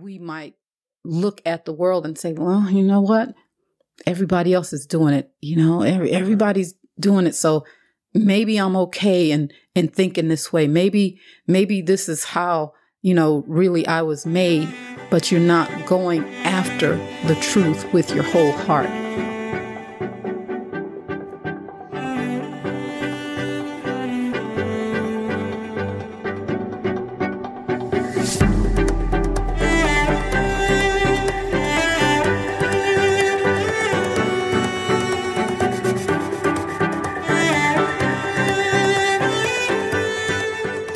we 0.00 0.18
might 0.18 0.54
look 1.04 1.40
at 1.44 1.64
the 1.64 1.72
world 1.72 2.06
and 2.06 2.18
say, 2.18 2.32
well, 2.32 2.70
you 2.70 2.82
know 2.82 3.00
what? 3.00 3.34
Everybody 4.06 4.54
else 4.54 4.72
is 4.72 4.86
doing 4.86 5.14
it. 5.14 5.30
You 5.40 5.56
know, 5.56 5.82
every, 5.82 6.10
everybody's 6.12 6.74
doing 7.00 7.26
it. 7.26 7.34
So 7.34 7.64
maybe 8.14 8.56
I'm 8.58 8.76
okay 8.76 9.30
in, 9.30 9.50
in 9.74 9.88
thinking 9.88 10.28
this 10.28 10.52
way. 10.52 10.66
Maybe, 10.66 11.20
maybe 11.46 11.82
this 11.82 12.08
is 12.08 12.24
how, 12.24 12.74
you 13.02 13.14
know, 13.14 13.44
really 13.46 13.86
I 13.86 14.02
was 14.02 14.26
made, 14.26 14.68
but 15.10 15.30
you're 15.30 15.40
not 15.40 15.86
going 15.86 16.24
after 16.44 16.96
the 17.26 17.36
truth 17.40 17.92
with 17.92 18.14
your 18.14 18.24
whole 18.24 18.52
heart. 18.52 19.07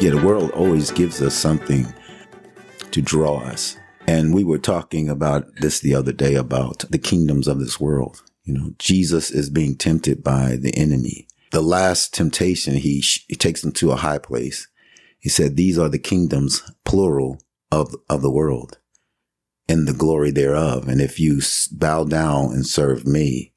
Yeah, 0.03 0.11
the 0.11 0.27
world 0.27 0.51
always 0.51 0.91
gives 0.91 1.23
us 1.23 1.33
something 1.33 1.87
to 2.91 3.01
draw 3.01 3.39
us. 3.39 3.77
And 4.09 4.35
we 4.35 4.43
were 4.43 4.59
talking 4.59 5.09
about 5.09 5.47
this 5.61 5.79
the 5.79 5.95
other 5.95 6.11
day 6.11 6.35
about 6.35 6.85
the 6.91 6.99
kingdoms 6.99 7.47
of 7.47 7.61
this 7.61 7.79
world. 7.79 8.21
You 8.43 8.55
know, 8.55 8.75
Jesus 8.81 9.31
is 9.31 9.49
being 9.49 9.77
tempted 9.77 10.25
by 10.25 10.57
the 10.57 10.77
enemy. 10.77 11.29
The 11.53 11.61
last 11.61 12.13
temptation, 12.13 12.75
he, 12.75 13.05
he 13.29 13.37
takes 13.37 13.63
him 13.63 13.71
to 13.75 13.93
a 13.93 13.97
high 13.97 14.19
place. 14.19 14.67
He 15.21 15.29
said, 15.29 15.57
these 15.57 15.79
are 15.79 15.89
the 15.89 16.01
kingdoms, 16.01 16.69
plural, 16.85 17.41
of, 17.71 17.95
of 18.11 18.23
the 18.23 18.31
world 18.33 18.79
and 19.69 19.87
the 19.87 19.95
glory 19.95 20.33
thereof. 20.33 20.89
And 20.89 21.01
if 21.01 21.21
you 21.21 21.41
bow 21.71 22.03
down 22.03 22.47
and 22.47 22.67
serve 22.67 23.07
me, 23.07 23.53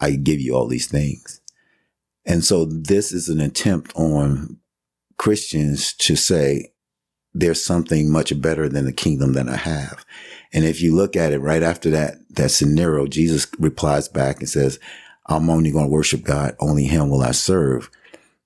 I 0.00 0.12
give 0.12 0.40
you 0.40 0.54
all 0.54 0.68
these 0.68 0.86
things. 0.86 1.40
And 2.24 2.44
so 2.44 2.66
this 2.66 3.10
is 3.10 3.28
an 3.28 3.40
attempt 3.40 3.92
on 3.96 4.60
Christians 5.18 5.92
to 5.94 6.16
say, 6.16 6.72
there's 7.34 7.62
something 7.62 8.10
much 8.10 8.40
better 8.40 8.68
than 8.68 8.86
the 8.86 8.92
kingdom 8.92 9.34
that 9.34 9.48
I 9.48 9.56
have. 9.56 10.04
And 10.52 10.64
if 10.64 10.80
you 10.80 10.94
look 10.94 11.16
at 11.16 11.32
it 11.32 11.40
right 11.40 11.62
after 11.62 11.90
that, 11.90 12.14
that 12.30 12.50
scenario, 12.50 13.06
Jesus 13.06 13.46
replies 13.58 14.08
back 14.08 14.40
and 14.40 14.48
says, 14.48 14.78
I'm 15.26 15.50
only 15.50 15.70
going 15.70 15.86
to 15.86 15.92
worship 15.92 16.22
God. 16.22 16.56
Only 16.60 16.84
him 16.84 17.10
will 17.10 17.22
I 17.22 17.32
serve. 17.32 17.90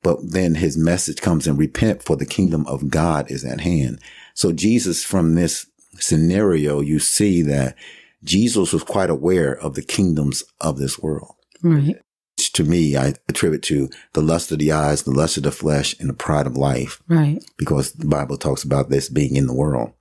But 0.02 0.18
then 0.32 0.56
his 0.56 0.76
message 0.76 1.20
comes 1.20 1.46
and 1.46 1.58
repent 1.58 2.02
for 2.02 2.16
the 2.16 2.26
kingdom 2.26 2.66
of 2.66 2.88
God 2.88 3.30
is 3.30 3.44
at 3.44 3.60
hand. 3.60 4.00
So 4.34 4.52
Jesus, 4.52 5.04
from 5.04 5.34
this 5.34 5.66
scenario, 5.98 6.80
you 6.80 6.98
see 6.98 7.42
that 7.42 7.76
Jesus 8.24 8.72
was 8.72 8.82
quite 8.82 9.10
aware 9.10 9.52
of 9.52 9.74
the 9.74 9.82
kingdoms 9.82 10.42
of 10.60 10.78
this 10.78 10.98
world. 10.98 11.34
Right 11.62 12.02
to 12.50 12.64
me, 12.64 12.96
I 12.96 13.14
attribute 13.28 13.62
to 13.64 13.90
the 14.14 14.22
lust 14.22 14.50
of 14.52 14.58
the 14.58 14.72
eyes, 14.72 15.02
the 15.02 15.10
lust 15.10 15.36
of 15.36 15.42
the 15.42 15.52
flesh, 15.52 15.94
and 16.00 16.08
the 16.08 16.14
pride 16.14 16.46
of 16.46 16.56
life. 16.56 17.02
Right. 17.08 17.44
Because 17.58 17.92
the 17.92 18.06
Bible 18.06 18.36
talks 18.36 18.62
about 18.64 18.88
this 18.88 19.08
being 19.08 19.36
in 19.36 19.46
the 19.46 19.54
world. 19.54 19.92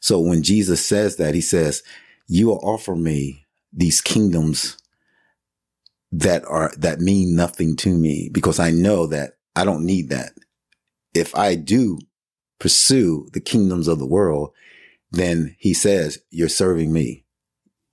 So 0.00 0.20
when 0.20 0.42
Jesus 0.42 0.84
says 0.84 1.16
that, 1.16 1.34
he 1.34 1.40
says, 1.40 1.82
you 2.26 2.46
will 2.46 2.60
offer 2.62 2.94
me 2.94 3.46
these 3.72 4.00
kingdoms 4.00 4.78
that 6.12 6.44
are, 6.46 6.72
that 6.76 7.00
mean 7.00 7.36
nothing 7.36 7.76
to 7.76 7.90
me 7.90 8.30
because 8.32 8.58
I 8.58 8.70
know 8.70 9.06
that 9.06 9.34
I 9.54 9.64
don't 9.64 9.84
need 9.84 10.08
that. 10.10 10.32
If 11.14 11.34
I 11.36 11.54
do 11.54 11.98
pursue 12.58 13.28
the 13.32 13.40
kingdoms 13.40 13.88
of 13.88 13.98
the 13.98 14.06
world, 14.06 14.52
then 15.10 15.56
he 15.58 15.74
says, 15.74 16.18
you're 16.30 16.48
serving 16.48 16.92
me. 16.92 17.24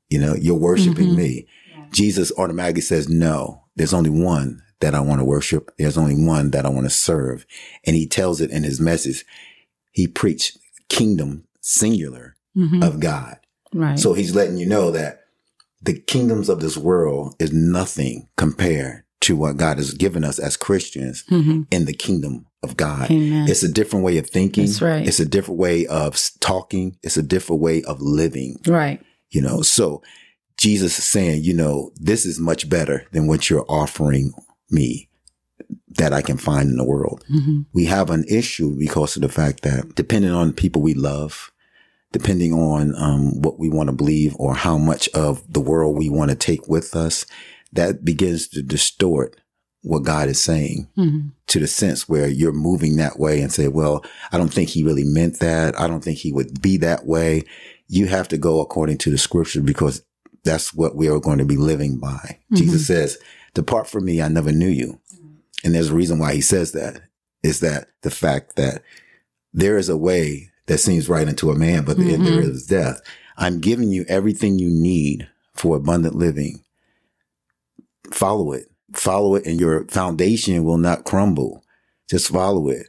You 0.10 0.20
know, 0.20 0.36
you're 0.36 0.56
worshiping 0.56 1.08
mm-hmm. 1.08 1.18
me. 1.18 1.48
Jesus 1.92 2.32
automatically 2.38 2.82
says, 2.82 3.10
no, 3.10 3.64
there's 3.76 3.94
only 3.94 4.10
one 4.10 4.62
that 4.80 4.94
I 4.94 5.00
want 5.00 5.20
to 5.20 5.26
worship. 5.26 5.72
There's 5.78 5.98
only 5.98 6.16
one 6.16 6.52
that 6.52 6.66
I 6.66 6.70
want 6.70 6.86
to 6.86 6.92
serve. 6.92 7.46
And 7.86 7.96
he 7.96 8.08
tells 8.08 8.42
it 8.42 8.52
in 8.52 8.64
his 8.64 8.80
message. 8.80 9.26
He 9.92 10.08
preached 10.08 10.58
kingdom 10.90 11.46
singular 11.62 12.36
mm-hmm. 12.56 12.84
of 12.84 13.00
God. 13.00 13.38
Right. 13.74 14.00
So 14.00 14.14
he's 14.14 14.36
letting 14.36 14.58
you 14.58 14.66
know 14.66 14.92
that 14.92 15.22
the 15.82 16.00
kingdoms 16.00 16.50
of 16.50 16.60
this 16.60 16.78
world 16.78 17.36
is 17.40 17.52
nothing 17.52 18.30
compared 18.38 19.04
to 19.22 19.36
what 19.36 19.58
God 19.58 19.78
has 19.78 19.94
given 19.94 20.24
us 20.24 20.40
as 20.40 20.56
Christians 20.58 21.24
mm-hmm. 21.30 21.64
in 21.72 21.86
the 21.86 21.94
kingdom 21.94 22.46
of 22.64 22.78
God. 22.78 23.10
Amen. 23.10 23.50
It's 23.50 23.64
a 23.64 23.72
different 23.72 24.06
way 24.06 24.18
of 24.18 24.30
thinking. 24.30 24.66
That's 24.66 24.82
right. 24.82 25.08
It's 25.08 25.20
a 25.20 25.26
different 25.26 25.60
way 25.60 25.88
of 25.88 26.20
talking. 26.40 26.98
It's 27.04 27.18
a 27.18 27.24
different 27.24 27.62
way 27.62 27.84
of 27.84 28.02
living. 28.02 28.58
Right. 28.66 29.02
You 29.30 29.42
know, 29.42 29.62
so 29.62 30.02
Jesus 30.58 30.98
is 30.98 31.06
saying, 31.06 31.44
you 31.44 31.54
know, 31.54 31.92
this 31.96 32.26
is 32.26 32.40
much 32.40 32.70
better 32.70 33.06
than 33.12 33.28
what 33.28 33.50
you're 33.50 33.66
offering 33.70 34.34
me 34.70 35.10
that 35.98 36.14
I 36.14 36.22
can 36.22 36.38
find 36.38 36.70
in 36.70 36.78
the 36.78 36.86
world. 36.86 37.24
Mm-hmm. 37.32 37.62
We 37.74 37.86
have 37.86 38.10
an 38.10 38.24
issue 38.30 38.78
because 38.78 39.16
of 39.16 39.22
the 39.22 39.30
fact 39.30 39.64
that 39.64 39.96
depending 39.96 40.32
on 40.32 40.54
people 40.54 40.82
we 40.82 40.94
love, 40.94 41.52
depending 42.12 42.54
on 42.54 42.96
um, 42.96 43.42
what 43.42 43.60
we 43.60 43.70
want 43.70 43.90
to 43.90 43.96
believe 43.96 44.36
or 44.38 44.56
how 44.56 44.78
much 44.78 45.10
of 45.10 45.42
the 45.52 45.60
world 45.60 45.98
we 45.98 46.10
want 46.10 46.32
to 46.32 46.36
take 46.36 46.68
with 46.68 46.96
us, 46.96 47.26
that 47.74 48.06
begins 48.06 48.48
to 48.50 48.62
distort 48.62 49.40
what 49.82 50.04
God 50.04 50.28
is 50.28 50.42
saying 50.42 50.88
mm-hmm. 50.98 51.30
to 51.48 51.60
the 51.60 51.68
sense 51.68 52.10
where 52.10 52.28
you're 52.28 52.54
moving 52.54 52.98
that 52.98 53.20
way 53.20 53.42
and 53.42 53.52
say, 53.52 53.68
well, 53.68 54.04
I 54.32 54.38
don't 54.38 54.54
think 54.54 54.70
he 54.70 54.84
really 54.84 55.04
meant 55.04 55.40
that. 55.40 55.80
I 55.80 55.88
don't 55.88 56.04
think 56.04 56.18
he 56.18 56.32
would 56.32 56.62
be 56.62 56.78
that 56.78 57.06
way. 57.06 57.44
You 57.88 58.08
have 58.08 58.28
to 58.30 58.38
go 58.38 58.60
according 58.60 58.98
to 59.00 59.12
the 59.12 59.18
scripture 59.18 59.62
because 59.62 60.04
that's 60.48 60.74
what 60.74 60.96
we 60.96 61.10
are 61.10 61.20
going 61.20 61.38
to 61.40 61.46
be 61.46 61.58
living 61.58 62.00
by. 62.00 62.40
Mm-hmm. 62.52 62.56
Jesus 62.56 62.88
says, 62.88 63.18
depart 63.54 63.88
from 63.88 64.06
me. 64.06 64.22
I 64.22 64.28
never 64.28 64.52
knew 64.52 64.70
you. 64.70 65.00
And 65.64 65.76
there's 65.76 65.90
a 65.90 65.96
reason 65.96 66.20
why 66.20 66.34
he 66.34 66.42
says 66.42 66.72
that 66.72 67.02
is 67.44 67.60
that 67.60 67.90
the 68.02 68.12
fact 68.12 68.56
that 68.56 68.82
there 69.54 69.78
is 69.78 69.90
a 69.90 69.98
way 69.98 70.52
that 70.68 70.78
seems 70.80 71.10
right 71.10 71.28
unto 71.28 71.50
a 71.50 71.56
man, 71.56 71.84
but 71.84 71.98
the 71.98 72.04
mm-hmm. 72.04 72.26
end 72.26 72.28
there 72.28 72.42
is 72.42 72.66
death. 72.68 73.02
I'm 73.38 73.60
giving 73.60 73.90
you 73.90 74.06
everything 74.08 74.60
you 74.60 74.70
need 74.70 75.28
for 75.54 75.76
abundant 75.76 76.16
living. 76.16 76.64
Follow 78.12 78.54
it. 78.54 78.66
Follow 78.94 79.36
it 79.36 79.46
and 79.46 79.60
your 79.60 79.86
foundation 79.88 80.64
will 80.64 80.78
not 80.78 81.04
crumble. 81.04 81.64
Just 82.10 82.30
follow 82.30 82.70
it. 82.70 82.88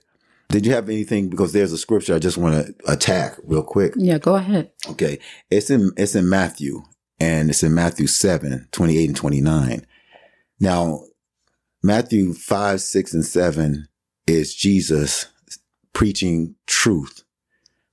Did 0.48 0.64
you 0.64 0.72
have 0.72 0.88
anything? 0.88 1.28
Because 1.28 1.52
there's 1.52 1.72
a 1.72 1.78
scripture 1.78 2.14
I 2.14 2.18
just 2.18 2.38
want 2.38 2.66
to 2.66 2.74
attack 2.90 3.36
real 3.42 3.62
quick. 3.62 3.92
Yeah, 3.96 4.18
go 4.18 4.36
ahead. 4.36 4.70
Okay. 4.88 5.18
It's 5.50 5.70
in, 5.70 5.92
it's 5.96 6.14
in 6.14 6.28
Matthew 6.28 6.82
and 7.20 7.50
it's 7.50 7.62
in 7.62 7.74
Matthew 7.74 8.06
7, 8.06 8.68
28 8.70 9.08
and 9.08 9.16
29. 9.16 9.86
Now, 10.60 11.04
Matthew 11.82 12.34
5, 12.34 12.80
6, 12.80 13.14
and 13.14 13.24
7 13.24 13.88
is 14.26 14.54
Jesus 14.54 15.26
preaching 15.92 16.54
truth, 16.66 17.24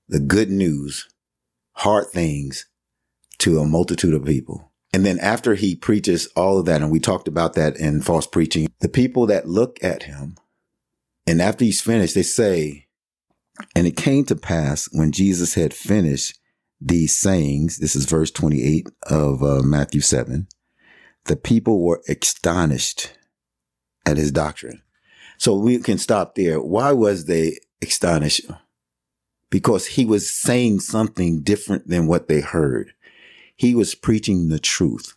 the 0.07 0.19
good 0.19 0.49
news, 0.49 1.07
hard 1.73 2.07
things 2.07 2.65
to 3.39 3.59
a 3.59 3.65
multitude 3.65 4.13
of 4.13 4.25
people. 4.25 4.71
And 4.93 5.05
then 5.05 5.19
after 5.19 5.55
he 5.55 5.75
preaches 5.75 6.27
all 6.35 6.57
of 6.57 6.65
that, 6.65 6.81
and 6.81 6.91
we 6.91 6.99
talked 6.99 7.27
about 7.27 7.53
that 7.53 7.77
in 7.77 8.01
false 8.01 8.27
preaching, 8.27 8.69
the 8.79 8.89
people 8.89 9.25
that 9.27 9.47
look 9.47 9.83
at 9.83 10.03
him, 10.03 10.37
and 11.27 11.41
after 11.41 11.65
he's 11.65 11.81
finished, 11.81 12.15
they 12.15 12.23
say, 12.23 12.87
and 13.75 13.87
it 13.87 13.97
came 13.97 14.23
to 14.25 14.35
pass 14.35 14.87
when 14.91 15.11
Jesus 15.11 15.55
had 15.55 15.73
finished 15.73 16.39
these 16.81 17.15
sayings, 17.15 17.77
this 17.77 17.95
is 17.95 18.05
verse 18.05 18.31
28 18.31 18.87
of 19.09 19.43
uh, 19.43 19.61
Matthew 19.63 20.01
7, 20.01 20.47
the 21.25 21.35
people 21.35 21.81
were 21.81 22.01
astonished 22.07 23.17
at 24.05 24.17
his 24.17 24.31
doctrine. 24.31 24.81
So 25.37 25.55
we 25.57 25.79
can 25.79 25.97
stop 25.97 26.35
there. 26.35 26.61
Why 26.61 26.91
was 26.91 27.25
they 27.25 27.59
astonished? 27.81 28.41
Because 29.49 29.87
he 29.87 30.05
was 30.05 30.31
saying 30.31 30.81
something 30.81 31.41
different 31.41 31.87
than 31.87 32.07
what 32.07 32.27
they 32.27 32.41
heard. 32.41 32.93
He 33.55 33.73
was 33.73 33.95
preaching 33.95 34.49
the 34.49 34.59
truth. 34.59 35.15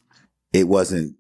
It 0.53 0.69
wasn't, 0.69 1.17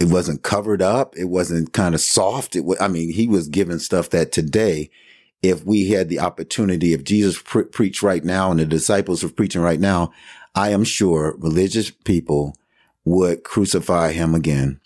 it 0.00 0.08
wasn't 0.08 0.42
covered 0.42 0.82
up. 0.82 1.16
It 1.16 1.26
wasn't 1.26 1.72
kind 1.72 1.94
of 1.94 2.00
soft. 2.00 2.56
It 2.56 2.64
was, 2.64 2.80
I 2.80 2.88
mean, 2.88 3.12
he 3.12 3.28
was 3.28 3.48
giving 3.48 3.78
stuff 3.78 4.10
that 4.10 4.32
today 4.32 4.90
if 5.42 5.64
we 5.64 5.90
had 5.90 6.08
the 6.08 6.20
opportunity, 6.20 6.92
if 6.92 7.04
Jesus 7.04 7.40
pre- 7.40 7.64
preached 7.64 8.02
right 8.02 8.24
now 8.24 8.50
and 8.50 8.60
the 8.60 8.66
disciples 8.66 9.22
were 9.22 9.28
preaching 9.28 9.60
right 9.60 9.80
now, 9.80 10.12
I 10.54 10.70
am 10.70 10.84
sure 10.84 11.36
religious 11.38 11.90
people 11.90 12.56
would 13.04 13.44
crucify 13.44 14.12
him 14.12 14.34
again, 14.34 14.80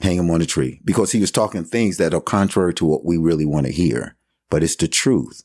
hang 0.00 0.18
him 0.18 0.30
on 0.30 0.42
a 0.42 0.46
tree 0.46 0.80
because 0.84 1.12
he 1.12 1.20
was 1.20 1.30
talking 1.30 1.64
things 1.64 1.96
that 1.96 2.12
are 2.12 2.20
contrary 2.20 2.74
to 2.74 2.84
what 2.84 3.04
we 3.04 3.16
really 3.16 3.46
want 3.46 3.66
to 3.66 3.72
hear, 3.72 4.16
but 4.50 4.62
it's 4.62 4.76
the 4.76 4.88
truth. 4.88 5.42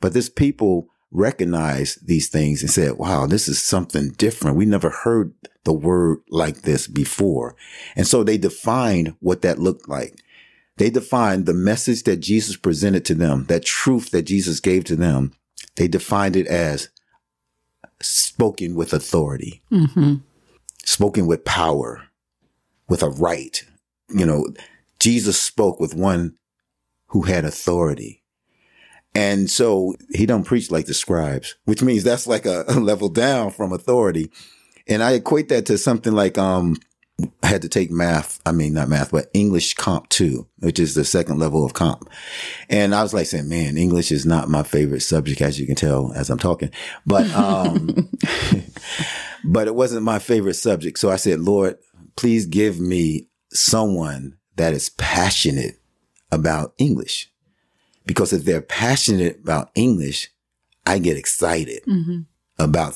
But 0.00 0.14
this 0.14 0.28
people 0.28 0.88
recognized 1.12 2.06
these 2.06 2.28
things 2.28 2.62
and 2.62 2.70
said, 2.70 2.94
wow, 2.94 3.26
this 3.26 3.46
is 3.46 3.62
something 3.62 4.10
different. 4.12 4.56
We 4.56 4.64
never 4.64 4.90
heard 4.90 5.34
the 5.64 5.72
word 5.72 6.20
like 6.30 6.62
this 6.62 6.88
before. 6.88 7.54
And 7.94 8.06
so 8.06 8.24
they 8.24 8.38
defined 8.38 9.14
what 9.20 9.42
that 9.42 9.58
looked 9.58 9.88
like. 9.88 10.18
They 10.76 10.90
defined 10.90 11.46
the 11.46 11.54
message 11.54 12.04
that 12.04 12.18
Jesus 12.18 12.56
presented 12.56 13.04
to 13.06 13.14
them, 13.14 13.44
that 13.46 13.64
truth 13.64 14.10
that 14.10 14.22
Jesus 14.22 14.60
gave 14.60 14.84
to 14.84 14.96
them. 14.96 15.32
They 15.76 15.88
defined 15.88 16.36
it 16.36 16.46
as 16.46 16.88
spoken 18.00 18.74
with 18.74 18.92
authority, 18.92 19.62
hmm 19.70 20.16
spoken 20.84 21.26
with 21.26 21.44
power, 21.44 22.02
with 22.88 23.02
a 23.02 23.08
right. 23.10 23.64
You 24.08 24.26
know, 24.26 24.48
Jesus 24.98 25.40
spoke 25.40 25.78
with 25.78 25.94
one 25.94 26.36
who 27.08 27.22
had 27.22 27.44
authority. 27.44 28.22
And 29.14 29.50
so 29.50 29.94
he 30.12 30.26
don't 30.26 30.44
preach 30.44 30.70
like 30.70 30.86
the 30.86 30.94
scribes, 30.94 31.54
which 31.64 31.82
means 31.82 32.02
that's 32.02 32.26
like 32.26 32.46
a, 32.46 32.64
a 32.68 32.80
level 32.80 33.08
down 33.08 33.50
from 33.50 33.72
authority. 33.72 34.30
And 34.88 35.02
I 35.02 35.12
equate 35.12 35.48
that 35.50 35.66
to 35.66 35.78
something 35.78 36.12
like, 36.12 36.38
um, 36.38 36.76
had 37.42 37.62
to 37.62 37.68
take 37.68 37.90
math. 37.90 38.40
I 38.46 38.52
mean, 38.52 38.74
not 38.74 38.88
math, 38.88 39.10
but 39.10 39.30
English 39.34 39.74
comp 39.74 40.08
two, 40.08 40.46
which 40.58 40.78
is 40.78 40.94
the 40.94 41.04
second 41.04 41.38
level 41.38 41.64
of 41.64 41.74
comp. 41.74 42.08
And 42.68 42.94
I 42.94 43.02
was 43.02 43.14
like 43.14 43.26
saying, 43.26 43.48
man, 43.48 43.76
English 43.76 44.10
is 44.10 44.26
not 44.26 44.48
my 44.48 44.62
favorite 44.62 45.02
subject, 45.02 45.40
as 45.40 45.60
you 45.60 45.66
can 45.66 45.74
tell 45.74 46.12
as 46.14 46.30
I'm 46.30 46.38
talking, 46.38 46.70
but, 47.06 47.30
um, 47.34 48.08
but 49.44 49.66
it 49.66 49.74
wasn't 49.74 50.04
my 50.04 50.18
favorite 50.18 50.54
subject. 50.54 50.98
So 50.98 51.10
I 51.10 51.16
said, 51.16 51.40
Lord, 51.40 51.78
please 52.16 52.46
give 52.46 52.80
me 52.80 53.28
someone 53.52 54.38
that 54.56 54.72
is 54.72 54.90
passionate 54.90 55.80
about 56.30 56.74
English. 56.78 57.30
Because 58.04 58.32
if 58.32 58.44
they're 58.44 58.62
passionate 58.62 59.40
about 59.42 59.70
English, 59.74 60.30
I 60.86 60.98
get 60.98 61.16
excited 61.16 61.82
hmm 61.84 62.20
about 62.58 62.94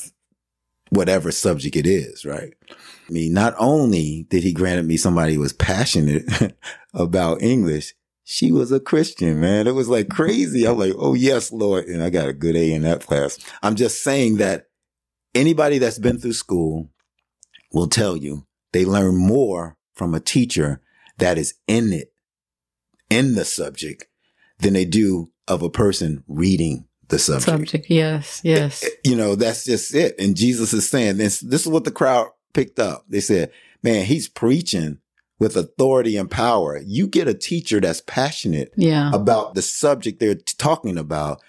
whatever 0.96 1.31
subject 1.31 1.76
it 1.76 1.87
is, 1.87 2.25
right? 2.25 2.52
I 2.70 3.12
mean, 3.12 3.32
not 3.32 3.54
only 3.58 4.26
did 4.31 4.43
he 4.43 4.52
grant 4.52 4.87
me 4.87 4.96
somebody 4.96 5.34
who 5.34 5.40
was 5.40 5.52
passionate 5.52 6.25
about 6.94 7.43
English, 7.43 7.94
she 8.25 8.50
was 8.50 8.72
a 8.72 8.81
Christian, 8.81 9.40
man. 9.40 9.69
It 9.69 9.75
was 9.75 9.88
like 9.88 10.08
crazy. 10.08 10.66
I'm 10.66 10.78
like, 10.78 10.94
oh 10.98 11.14
yes, 11.14 11.52
Lord. 11.52 11.84
And 11.84 12.02
I 12.02 12.10
got 12.10 12.28
a 12.28 12.32
good 12.32 12.56
A 12.56 12.72
in 12.72 12.82
that 12.82 13.06
class. 13.06 13.38
I'm 13.62 13.76
just 13.76 14.02
saying 14.02 14.38
that 14.38 14.66
anybody 15.34 15.78
that's 15.78 16.00
been 16.00 16.19
through 16.19 16.32
school 16.32 16.90
will 17.72 17.87
tell 17.87 18.16
you 18.16 18.46
they 18.72 18.84
learn 18.84 19.16
more 19.16 19.76
from 19.94 20.12
a 20.12 20.20
teacher 20.20 20.81
that 21.19 21.38
is 21.38 21.54
in 21.69 21.92
it, 21.92 22.12
in 23.08 23.37
the 23.37 23.44
subject, 23.44 24.06
than 24.58 24.72
they 24.72 24.84
do 24.84 25.31
of 25.46 25.62
a 25.62 25.70
person 25.70 26.25
reading 26.26 26.87
the 27.08 27.18
subject. 27.18 27.44
Subject. 27.50 27.90
Yes. 27.90 28.40
Yes. 28.44 28.84
You 29.04 29.16
know, 29.16 29.34
that's 29.34 29.64
just 29.64 29.94
it. 29.94 30.14
And 30.18 30.36
Jesus 30.36 30.72
is 30.72 30.88
saying 30.88 31.16
this, 31.18 31.40
this 31.40 31.62
is 31.62 31.68
what 31.68 31.84
the 31.84 31.90
crowd 31.90 32.28
picked 32.52 32.78
up. 32.78 33.04
They 33.08 33.20
said, 33.20 33.50
man, 33.82 34.04
he's 34.06 34.28
preaching 34.28 34.98
with 35.38 35.56
authority 35.56 36.16
and 36.16 36.30
power. 36.30 36.80
You 36.84 37.06
get 37.06 37.28
a 37.28 37.34
teacher 37.34 37.80
that's 37.80 38.00
passionate 38.00 38.72
Yeah. 38.76 39.10
about 39.12 39.54
the 39.54 39.62
subject 39.62 40.18
they're 40.18 40.34
t- 40.34 40.54
talking 40.58 40.96
about. 40.98 41.40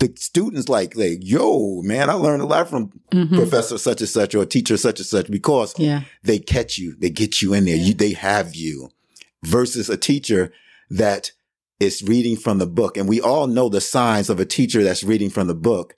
The 0.00 0.12
students 0.16 0.68
like, 0.68 0.96
like, 0.96 1.18
yo, 1.22 1.80
man, 1.82 2.10
I 2.10 2.14
learned 2.14 2.42
a 2.42 2.46
lot 2.46 2.68
from 2.68 2.90
hmm 3.12 3.34
professor 3.34 3.78
such 3.78 4.00
and 4.00 4.08
such 4.10 4.34
or 4.34 4.44
teacher 4.44 4.76
such 4.76 4.98
and 5.00 5.06
such 5.06 5.30
because 5.30 5.74
Yeah. 5.78 6.02
they 6.22 6.38
catch 6.38 6.78
you, 6.78 6.94
they 6.98 7.10
get 7.10 7.40
you 7.40 7.54
in 7.54 7.64
there, 7.64 7.76
you, 7.76 7.94
they 7.94 8.12
have 8.12 8.54
you 8.54 8.90
versus 9.44 9.88
a 9.88 9.96
teacher 9.96 10.52
that 10.90 11.30
is 11.80 12.02
reading 12.02 12.36
from 12.36 12.58
the 12.58 12.66
book. 12.66 12.96
And 12.96 13.08
we 13.08 13.20
all 13.20 13.46
know 13.46 13.68
the 13.68 13.80
signs 13.80 14.30
of 14.30 14.40
a 14.40 14.46
teacher 14.46 14.82
that's 14.82 15.04
reading 15.04 15.30
from 15.30 15.46
the 15.46 15.54
book. 15.54 15.96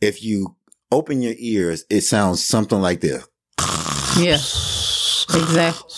If 0.00 0.22
you 0.22 0.56
open 0.90 1.22
your 1.22 1.34
ears, 1.38 1.84
it 1.90 2.02
sounds 2.02 2.44
something 2.44 2.80
like 2.80 3.00
this. 3.00 3.26
Yeah. 4.18 4.38
Exactly. 5.34 5.90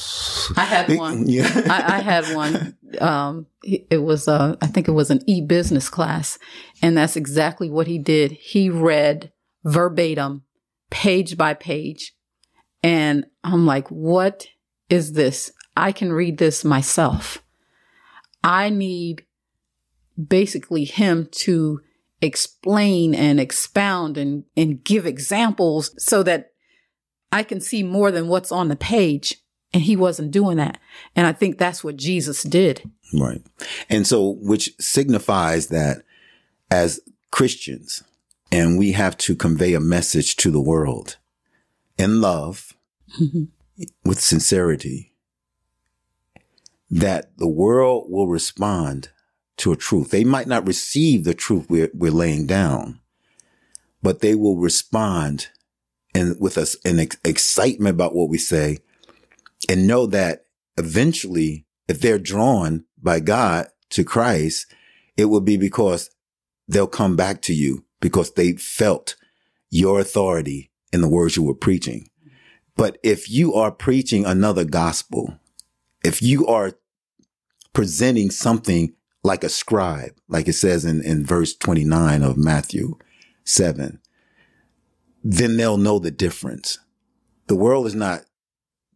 I 0.56 0.64
had 0.64 0.98
one. 0.98 1.28
Yeah. 1.28 1.50
I, 1.68 1.96
I 1.96 2.00
had 2.00 2.34
one. 2.34 2.76
Um, 3.00 3.46
it 3.62 3.86
it 3.90 3.98
was, 3.98 4.28
uh, 4.28 4.56
I 4.60 4.66
think 4.66 4.88
it 4.88 4.92
was 4.92 5.10
an 5.10 5.22
e-business 5.26 5.88
class, 5.88 6.38
and 6.82 6.96
that's 6.96 7.16
exactly 7.16 7.70
what 7.70 7.86
he 7.86 7.98
did. 7.98 8.32
He 8.32 8.68
read 8.70 9.32
verbatim, 9.64 10.42
page 10.90 11.36
by 11.36 11.54
page, 11.54 12.14
and 12.82 13.26
I'm 13.42 13.66
like, 13.66 13.88
"What 13.90 14.46
is 14.90 15.12
this? 15.12 15.50
I 15.76 15.92
can 15.92 16.12
read 16.12 16.38
this 16.38 16.64
myself. 16.64 17.42
I 18.44 18.68
need 18.68 19.24
basically 20.16 20.84
him 20.84 21.28
to 21.32 21.80
explain 22.20 23.14
and 23.14 23.40
expound 23.40 24.16
and 24.16 24.44
and 24.56 24.84
give 24.84 25.06
examples 25.06 25.90
so 25.98 26.22
that 26.22 26.52
I 27.32 27.42
can 27.42 27.60
see 27.60 27.82
more 27.82 28.12
than 28.12 28.28
what's 28.28 28.52
on 28.52 28.68
the 28.68 28.76
page." 28.76 29.40
And 29.72 29.82
he 29.82 29.96
wasn't 29.96 30.30
doing 30.30 30.58
that. 30.58 30.78
And 31.16 31.26
I 31.26 31.32
think 31.32 31.58
that's 31.58 31.82
what 31.82 31.96
Jesus 31.96 32.44
did. 32.44 32.88
Right. 33.12 33.42
And 33.90 34.06
so, 34.06 34.36
which 34.40 34.70
signifies 34.78 35.66
that 35.66 36.04
as 36.70 37.00
Christians, 37.32 38.04
and 38.52 38.78
we 38.78 38.92
have 38.92 39.16
to 39.18 39.34
convey 39.34 39.74
a 39.74 39.80
message 39.80 40.36
to 40.36 40.52
the 40.52 40.60
world 40.60 41.16
in 41.98 42.20
love, 42.20 42.72
mm-hmm. 43.20 43.44
with 44.04 44.20
sincerity, 44.20 45.13
that 46.90 47.36
the 47.38 47.48
world 47.48 48.06
will 48.08 48.28
respond 48.28 49.10
to 49.58 49.72
a 49.72 49.76
truth. 49.76 50.10
They 50.10 50.24
might 50.24 50.46
not 50.46 50.66
receive 50.66 51.24
the 51.24 51.34
truth 51.34 51.68
we're, 51.68 51.90
we're 51.94 52.10
laying 52.10 52.46
down, 52.46 53.00
but 54.02 54.20
they 54.20 54.34
will 54.34 54.56
respond 54.56 55.48
and 56.14 56.36
with 56.40 56.56
us 56.56 56.76
an 56.84 57.00
ex- 57.00 57.16
excitement 57.24 57.94
about 57.94 58.14
what 58.14 58.28
we 58.28 58.38
say 58.38 58.78
and 59.68 59.86
know 59.86 60.06
that 60.06 60.46
eventually, 60.76 61.66
if 61.88 62.00
they're 62.00 62.18
drawn 62.18 62.84
by 63.02 63.20
God 63.20 63.68
to 63.90 64.04
Christ, 64.04 64.66
it 65.16 65.26
will 65.26 65.40
be 65.40 65.56
because 65.56 66.10
they'll 66.68 66.86
come 66.86 67.16
back 67.16 67.42
to 67.42 67.54
you 67.54 67.84
because 68.00 68.32
they 68.32 68.52
felt 68.52 69.16
your 69.70 70.00
authority 70.00 70.70
in 70.92 71.00
the 71.00 71.08
words 71.08 71.36
you 71.36 71.42
were 71.42 71.54
preaching. 71.54 72.08
But 72.76 72.98
if 73.02 73.30
you 73.30 73.54
are 73.54 73.70
preaching 73.70 74.24
another 74.24 74.64
gospel, 74.64 75.38
if 76.04 76.22
you 76.22 76.46
are 76.46 76.72
presenting 77.72 78.30
something 78.30 78.94
like 79.24 79.42
a 79.42 79.48
scribe, 79.48 80.12
like 80.28 80.46
it 80.46 80.52
says 80.52 80.84
in, 80.84 81.02
in 81.02 81.24
verse 81.24 81.54
29 81.56 82.22
of 82.22 82.36
Matthew 82.36 82.96
7, 83.44 83.98
then 85.24 85.56
they'll 85.56 85.78
know 85.78 85.98
the 85.98 86.10
difference. 86.10 86.78
The 87.46 87.56
world 87.56 87.86
is 87.86 87.94
not 87.94 88.24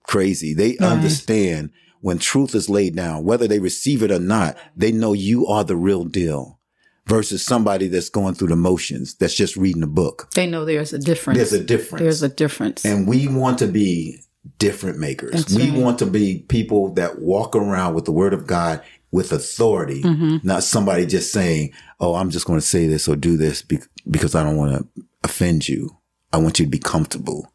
crazy. 0.05 0.55
They 0.55 0.77
Right. 0.81 0.83
understand 0.83 1.71
when 2.01 2.19
truth 2.19 2.55
is 2.55 2.69
laid 2.69 2.95
down, 2.95 3.25
whether 3.25 3.49
they 3.49 3.59
receive 3.59 4.03
it 4.03 4.13
or 4.13 4.21
not, 4.21 4.57
they 4.77 4.93
know 4.93 5.15
you 5.15 5.47
are 5.47 5.65
the 5.65 5.77
real 5.77 6.05
deal 6.05 6.61
versus 7.07 7.43
somebody 7.45 7.89
that's 7.89 8.11
going 8.11 8.35
through 8.35 8.49
the 8.49 8.57
motions, 8.57 9.15
that's 9.15 9.35
just 9.35 9.57
reading 9.57 9.83
a 9.83 9.87
book. 9.89 10.29
They 10.35 10.47
know 10.47 10.65
there's 10.67 10.93
a 10.93 10.99
difference. 10.99 11.39
There's 11.39 11.53
a 11.55 11.65
difference. 11.65 12.03
There's 12.03 12.23
a 12.23 12.29
difference. 12.29 12.85
And 12.85 13.09
we 13.09 13.27
want 13.27 13.59
to 13.61 13.67
be 13.67 14.21
different 14.59 14.99
makers. 14.99 15.33
That's 15.45 15.55
we 15.55 15.71
right. 15.71 15.78
want 15.81 15.99
to 16.00 16.07
be 16.07 16.40
people 16.49 16.93
that 16.95 17.21
walk 17.21 17.55
around 17.57 17.95
with 17.95 18.05
the 18.05 18.12
word 18.12 18.33
of 18.35 18.47
God 18.47 18.83
with 19.11 19.33
authority, 19.33 20.02
Mm-hmm. 20.02 20.38
not 20.43 20.62
somebody 20.62 21.07
just 21.07 21.33
saying, 21.33 21.73
Oh, 22.00 22.14
I'm 22.14 22.31
just 22.31 22.47
going 22.47 22.61
to 22.61 22.67
say 22.67 22.87
this 22.87 23.09
or 23.09 23.17
do 23.17 23.37
this 23.37 23.62
be- 23.62 23.81
because 24.11 24.35
I 24.35 24.43
don't 24.43 24.57
want 24.57 24.73
to 24.95 25.02
offend 25.25 25.69
you. 25.69 25.97
I 26.33 26.37
want 26.38 26.59
you 26.59 26.64
to 26.67 26.71
be 26.71 26.78
comfortable. 26.78 27.50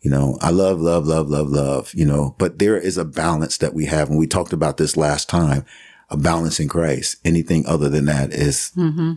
You 0.00 0.10
know, 0.10 0.38
I 0.40 0.50
love, 0.50 0.80
love, 0.80 1.06
love, 1.06 1.28
love, 1.30 1.48
love, 1.48 1.92
you 1.94 2.04
know, 2.04 2.34
but 2.38 2.58
there 2.58 2.76
is 2.76 2.98
a 2.98 3.04
balance 3.06 3.58
that 3.58 3.72
we 3.74 3.86
have. 3.86 4.10
And 4.10 4.18
we 4.18 4.26
talked 4.26 4.52
about 4.52 4.76
this 4.76 4.96
last 4.96 5.28
time, 5.30 5.64
a 6.10 6.16
balance 6.16 6.60
in 6.60 6.68
Christ. 6.68 7.16
Anything 7.24 7.64
other 7.66 7.88
than 7.88 8.04
that 8.06 8.32
is 8.32 8.70
hmm 8.74 9.14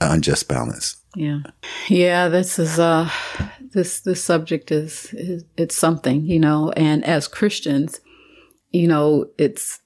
unjust 0.00 0.48
balance. 0.48 0.96
Yeah. 1.16 1.40
Yeah, 1.88 2.28
this 2.28 2.58
is 2.58 2.78
uh 2.78 3.10
this 3.78 4.00
this 4.00 4.22
subject 4.22 4.72
is, 4.72 5.14
is 5.14 5.44
it's 5.56 5.76
something, 5.76 6.24
you 6.24 6.40
know, 6.40 6.72
and 6.72 7.04
as 7.04 7.28
Christians, 7.28 8.00
you 8.70 8.88
know, 8.88 9.26
it's 9.38 9.80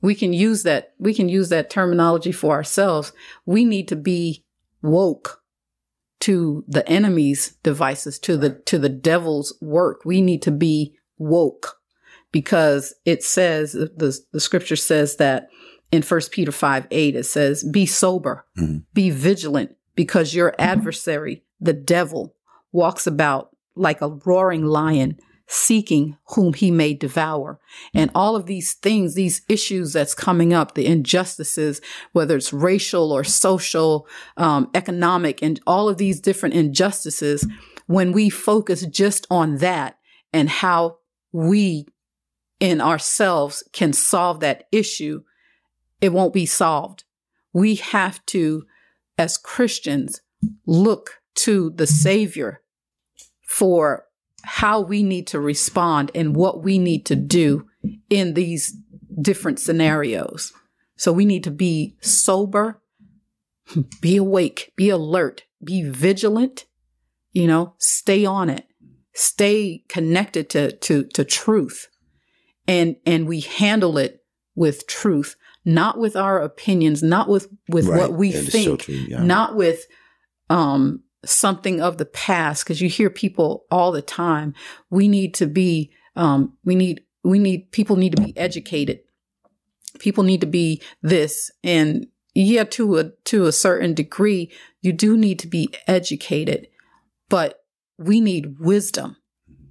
we 0.00 0.14
can 0.16 0.32
use 0.32 0.64
that 0.64 0.94
we 0.98 1.14
can 1.14 1.28
use 1.28 1.48
that 1.50 1.70
terminology 1.70 2.32
for 2.32 2.52
ourselves. 2.52 3.12
We 3.46 3.64
need 3.64 3.86
to 3.88 3.96
be 3.96 4.44
woke 4.82 5.40
to 6.20 6.64
the 6.66 6.88
enemy's 6.88 7.52
devices, 7.62 8.18
to 8.20 8.36
the 8.36 8.50
to 8.66 8.78
the 8.78 8.88
devil's 8.88 9.56
work. 9.60 10.04
We 10.04 10.20
need 10.20 10.42
to 10.42 10.50
be 10.50 10.96
woke 11.18 11.78
because 12.32 12.94
it 13.04 13.22
says 13.22 13.72
the 13.72 14.18
the 14.32 14.40
scripture 14.40 14.76
says 14.76 15.16
that 15.16 15.48
in 15.92 16.02
1 16.02 16.20
Peter 16.32 16.50
5 16.52 16.86
8, 16.90 17.14
it 17.16 17.24
says, 17.26 17.62
Be 17.64 17.84
sober, 17.86 18.46
Mhm. 18.58 18.84
be 18.94 19.10
vigilant, 19.10 19.76
because 19.94 20.34
your 20.34 20.54
adversary, 20.58 21.44
the 21.62 21.72
devil, 21.72 22.34
walks 22.72 23.06
about 23.06 23.50
like 23.74 24.00
a 24.00 24.08
roaring 24.08 24.64
lion, 24.64 25.18
seeking 25.46 26.16
whom 26.34 26.54
he 26.54 26.70
may 26.70 26.94
devour. 26.94 27.60
And 27.94 28.10
all 28.14 28.36
of 28.36 28.46
these 28.46 28.74
things, 28.74 29.14
these 29.14 29.42
issues 29.48 29.92
that's 29.92 30.14
coming 30.14 30.52
up, 30.52 30.74
the 30.74 30.86
injustices, 30.86 31.80
whether 32.12 32.36
it's 32.36 32.52
racial 32.52 33.12
or 33.12 33.24
social, 33.24 34.06
um, 34.36 34.70
economic, 34.74 35.42
and 35.42 35.60
all 35.66 35.88
of 35.88 35.98
these 35.98 36.20
different 36.20 36.54
injustices, 36.54 37.46
when 37.86 38.12
we 38.12 38.30
focus 38.30 38.86
just 38.86 39.26
on 39.30 39.58
that 39.58 39.98
and 40.32 40.48
how 40.48 40.98
we 41.32 41.86
in 42.60 42.80
ourselves 42.80 43.62
can 43.72 43.92
solve 43.92 44.40
that 44.40 44.68
issue, 44.72 45.22
it 46.00 46.12
won't 46.12 46.32
be 46.32 46.46
solved. 46.46 47.04
We 47.52 47.74
have 47.76 48.24
to, 48.26 48.64
as 49.18 49.36
Christians, 49.36 50.20
look 50.66 51.21
to 51.34 51.70
the 51.70 51.86
Savior 51.86 52.62
for 53.46 54.04
how 54.44 54.80
we 54.80 55.02
need 55.02 55.26
to 55.28 55.40
respond 55.40 56.10
and 56.14 56.34
what 56.34 56.62
we 56.62 56.78
need 56.78 57.06
to 57.06 57.16
do 57.16 57.66
in 58.10 58.34
these 58.34 58.76
different 59.20 59.60
scenarios. 59.60 60.52
So 60.96 61.12
we 61.12 61.24
need 61.24 61.44
to 61.44 61.50
be 61.50 61.96
sober, 62.00 62.80
be 64.00 64.16
awake, 64.16 64.72
be 64.76 64.88
alert, 64.88 65.44
be 65.62 65.82
vigilant, 65.82 66.66
you 67.32 67.46
know, 67.46 67.74
stay 67.78 68.24
on 68.24 68.50
it, 68.50 68.66
stay 69.14 69.84
connected 69.88 70.50
to, 70.50 70.72
to, 70.78 71.04
to 71.04 71.24
truth. 71.24 71.88
And, 72.66 72.96
and 73.06 73.26
we 73.26 73.40
handle 73.40 73.98
it 73.98 74.24
with 74.54 74.86
truth, 74.86 75.36
not 75.64 75.98
with 75.98 76.16
our 76.16 76.40
opinions, 76.40 77.02
not 77.02 77.28
with, 77.28 77.48
with 77.68 77.86
Right. 77.86 77.98
what 77.98 78.12
we 78.12 78.32
is 78.32 78.50
think, 78.50 78.64
so 78.64 78.76
true, 78.76 78.94
yeah. 78.94 79.22
not 79.22 79.56
with, 79.56 79.86
um, 80.50 81.02
something 81.24 81.80
of 81.80 81.98
the 81.98 82.04
past. 82.06 82.66
Cause 82.66 82.80
you 82.80 82.88
hear 82.88 83.10
people 83.10 83.64
all 83.70 83.92
the 83.92 84.02
time. 84.02 84.54
We 84.90 85.08
need 85.08 85.34
to 85.34 85.46
be, 85.46 85.92
um, 86.16 86.54
we 86.64 86.74
need, 86.74 87.02
we 87.24 87.38
need, 87.38 87.70
people 87.72 87.96
need 87.96 88.16
to 88.16 88.22
be 88.22 88.36
educated. 88.36 89.00
People 89.98 90.24
need 90.24 90.40
to 90.40 90.46
be 90.46 90.82
this 91.02 91.50
and 91.62 92.06
yeah, 92.34 92.64
to 92.64 92.96
a, 92.96 93.10
to 93.24 93.44
a 93.44 93.52
certain 93.52 93.92
degree, 93.94 94.50
you 94.80 94.92
do 94.92 95.18
need 95.18 95.38
to 95.40 95.46
be 95.46 95.68
educated, 95.86 96.66
but 97.28 97.64
we 97.98 98.20
need 98.20 98.58
wisdom. 98.58 99.16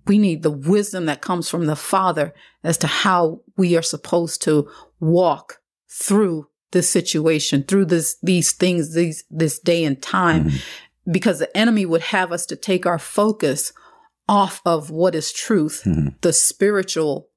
We 0.05 0.17
need 0.17 0.43
the 0.43 0.51
wisdom 0.51 1.05
that 1.07 1.21
comes 1.21 1.49
from 1.49 1.65
the 1.65 1.75
Father 1.75 2.33
as 2.63 2.77
to 2.79 2.87
how 2.87 3.41
we 3.57 3.75
are 3.75 3.81
supposed 3.81 4.41
to 4.43 4.69
walk 4.99 5.59
through 5.89 6.49
this 6.71 6.89
situation, 6.89 7.63
through 7.63 7.85
this, 7.85 8.17
these 8.21 8.51
things, 8.51 8.93
these, 8.93 9.23
this 9.29 9.59
day 9.59 9.83
and 9.83 10.01
time, 10.01 10.45
Mhm. 10.45 10.61
Because 11.09 11.39
the 11.39 11.55
enemy 11.57 11.85
would 11.85 12.01
have 12.01 12.31
us 12.31 12.45
to 12.47 12.55
take 12.55 12.85
our 12.85 12.99
focus 12.99 13.73
off 14.27 14.61
of 14.65 14.89
what 14.89 15.15
is 15.15 15.31
truth, 15.31 15.83
Mhm. 15.85 16.15
the 16.21 16.33
spiritual, 16.33 17.29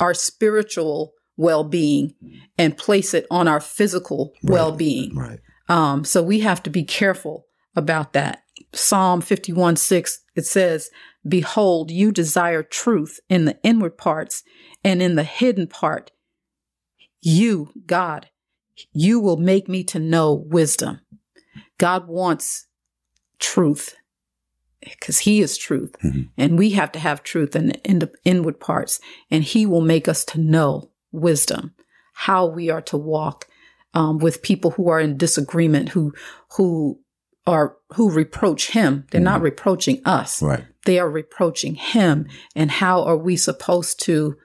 our 0.00 0.14
spiritual 0.14 1.12
well-being 1.36 2.14
and 2.58 2.76
place 2.76 3.14
it 3.14 3.26
on 3.30 3.48
our 3.48 3.60
physical 3.60 4.32
Right. 4.42 4.52
well-being. 4.52 5.14
Right. 5.14 5.40
Um, 5.68 6.04
so 6.04 6.22
we 6.22 6.40
have 6.40 6.62
to 6.64 6.70
be 6.70 6.84
careful 6.84 7.46
about 7.74 8.12
that. 8.12 8.42
Psalm 8.74 9.20
51 9.20 9.76
6, 9.76 10.20
it 10.34 10.46
says, 10.46 10.90
Behold, 11.26 11.90
you 11.90 12.10
desire 12.12 12.62
truth 12.62 13.20
in 13.28 13.44
the 13.44 13.58
inward 13.62 13.96
parts 13.96 14.42
and 14.82 15.00
in 15.02 15.14
the 15.14 15.24
hidden 15.24 15.66
part. 15.68 16.10
You, 17.20 17.70
God, 17.86 18.28
you 18.92 19.20
will 19.20 19.36
make 19.36 19.68
me 19.68 19.84
to 19.84 19.98
know 19.98 20.34
wisdom. 20.34 21.00
God 21.78 22.08
wants 22.08 22.66
truth 23.42 23.96
because 24.80 25.20
he 25.20 25.40
is 25.40 25.58
truth 25.58 25.92
Mhm. 26.02 26.30
and 26.38 26.58
we 26.58 26.70
have 26.70 26.90
to 26.92 26.98
have 26.98 27.22
truth 27.22 27.54
in, 27.54 27.70
in 27.84 27.98
the 27.98 28.10
inward 28.24 28.58
parts 28.58 29.00
and 29.30 29.44
he 29.44 29.66
will 29.66 29.80
make 29.82 30.08
us 30.08 30.24
to 30.24 30.40
know 30.40 30.90
wisdom, 31.12 31.74
how 32.14 32.46
we 32.46 32.70
are 32.70 32.80
to 32.82 32.96
walk 32.96 33.46
um, 33.94 34.18
with 34.18 34.42
people 34.42 34.70
who 34.72 34.88
are 34.88 34.98
in 35.00 35.18
disagreement, 35.18 35.90
who 35.90 36.12
who 36.56 36.98
are 37.46 37.76
who 37.94 38.10
reproach 38.10 38.70
him. 38.70 39.04
They're 39.10 39.20
not 39.20 39.42
reproaching 39.42 40.00
us. 40.06 40.40
Right. 40.40 40.64
They 40.86 40.98
are 40.98 41.10
reproaching 41.10 41.74
him. 41.74 42.26
And 42.56 42.70
how 42.70 43.02
are 43.04 43.16
we 43.18 43.36
supposed 43.36 44.00
to 44.04 44.36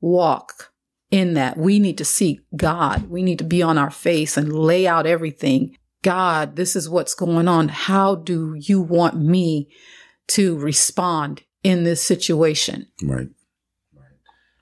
walk 0.00 0.72
in 1.10 1.34
that? 1.34 1.56
We 1.56 1.78
need 1.78 1.98
to 1.98 2.04
seek 2.04 2.40
God. 2.56 3.08
We 3.08 3.22
need 3.22 3.38
to 3.38 3.44
be 3.44 3.62
on 3.62 3.78
our 3.78 3.90
face 3.92 4.36
and 4.36 4.52
lay 4.52 4.86
out 4.88 5.06
everything. 5.06 5.76
God, 6.06 6.54
this 6.54 6.76
is 6.76 6.88
what's 6.88 7.14
going 7.14 7.48
on. 7.48 7.66
How 7.66 8.14
do 8.14 8.54
you 8.54 8.80
want 8.80 9.16
me 9.16 9.68
to 10.28 10.56
respond 10.56 11.42
in 11.64 11.82
this 11.82 12.00
situation? 12.00 12.86
Right. 13.02 13.26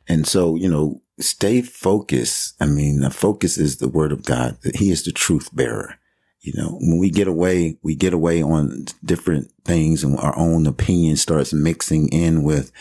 And 0.09 0.27
so, 0.27 0.57
you 0.57 0.71
know, 0.71 1.03
stay 1.21 1.61
focused. 1.61 2.55
I 2.63 2.65
mean, 2.65 3.01
the 3.01 3.11
focus 3.11 3.59
is 3.59 3.77
the 3.77 3.91
word 3.91 4.11
of 4.11 4.25
God. 4.25 4.57
He 4.75 4.91
is 4.91 5.05
the 5.05 5.13
truth 5.13 5.55
bearer. 5.55 5.97
You 6.41 6.55
know, 6.57 6.79
when 6.81 6.99
we 6.99 7.11
get 7.11 7.29
away, 7.29 7.77
we 7.83 7.95
get 7.95 8.15
away 8.15 8.43
on 8.43 8.87
different 9.05 9.53
things 9.67 10.03
and 10.03 10.19
our 10.19 10.35
own 10.39 10.67
opinion 10.67 11.17
starts 11.17 11.53
mixing 11.53 12.09
in 12.09 12.43
with, 12.43 12.73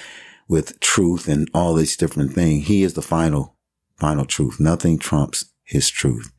with 0.48 0.80
truth 0.80 1.28
and 1.28 1.50
all 1.54 1.74
these 1.74 1.98
different 1.98 2.32
things. 2.32 2.68
He 2.68 2.84
is 2.84 2.94
the 2.94 3.02
final, 3.02 3.58
final 3.98 4.24
truth. 4.24 4.58
Nothing 4.58 5.00
trumps 5.00 5.52
his 5.66 5.90
truth. 5.90 6.32